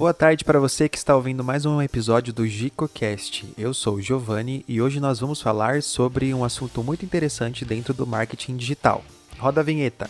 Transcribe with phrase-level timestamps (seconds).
[0.00, 3.52] Boa tarde para você que está ouvindo mais um episódio do GicoCast.
[3.58, 7.92] Eu sou o Giovanni e hoje nós vamos falar sobre um assunto muito interessante dentro
[7.92, 9.04] do marketing digital.
[9.38, 10.08] Roda a vinheta.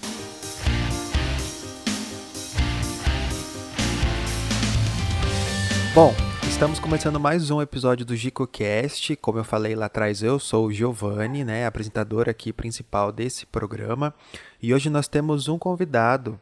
[5.93, 6.15] Bom,
[6.51, 9.15] estamos começando mais um episódio do GicoCast.
[9.17, 14.13] Como eu falei lá atrás, eu sou o Giovanni, né, apresentador aqui principal desse programa.
[14.61, 16.39] E hoje nós temos um convidado.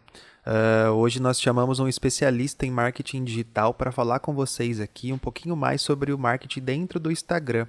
[0.46, 5.18] Uh, hoje nós chamamos um especialista em marketing digital para falar com vocês aqui um
[5.18, 7.66] pouquinho mais sobre o marketing dentro do Instagram.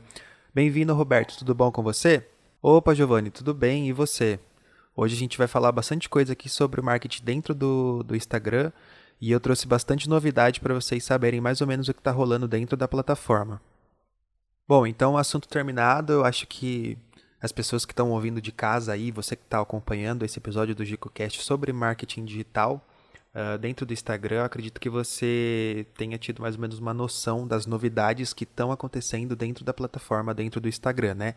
[0.56, 1.38] Bem-vindo, Roberto.
[1.38, 2.26] Tudo bom com você?
[2.64, 3.90] Opa, Giovanni, tudo bem?
[3.90, 4.40] E você?
[4.95, 8.72] Hoje a gente vai falar bastante coisa aqui sobre o marketing dentro do, do Instagram
[9.22, 12.48] e eu trouxe bastante novidade para vocês saberem mais ou menos o que está rolando
[12.48, 13.62] dentro da plataforma.
[14.68, 16.14] Bom, então, assunto terminado.
[16.14, 16.98] Eu acho que
[17.42, 20.86] as pessoas que estão ouvindo de casa aí, você que está acompanhando esse episódio do
[20.86, 22.86] GicoCast sobre marketing digital
[23.34, 27.66] uh, dentro do Instagram, acredito que você tenha tido mais ou menos uma noção das
[27.66, 31.36] novidades que estão acontecendo dentro da plataforma, dentro do Instagram, né?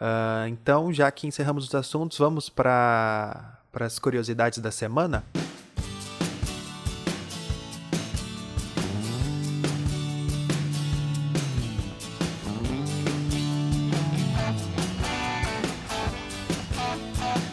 [0.00, 5.24] Uh, então, já que encerramos os assuntos, vamos para as curiosidades da semana?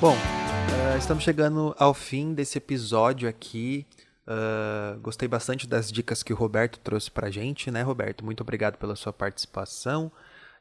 [0.01, 3.87] Bom, uh, estamos chegando ao fim desse episódio aqui.
[4.27, 8.23] Uh, gostei bastante das dicas que o Roberto trouxe pra gente, né, Roberto?
[8.23, 10.11] Muito obrigado pela sua participação.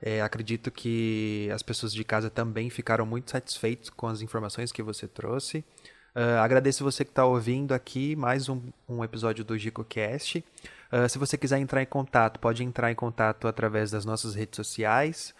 [0.00, 4.82] É, acredito que as pessoas de casa também ficaram muito satisfeitas com as informações que
[4.82, 5.64] você trouxe.
[6.14, 10.44] Uh, agradeço você que está ouvindo aqui mais um, um episódio do GicoCast.
[10.92, 14.54] Uh, se você quiser entrar em contato, pode entrar em contato através das nossas redes
[14.54, 15.34] sociais,